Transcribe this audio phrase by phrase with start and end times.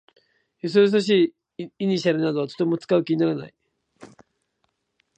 [0.63, 3.53] よそよそしい頭文字などはとても使う気にならない。